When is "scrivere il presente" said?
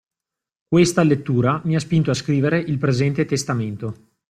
2.15-3.23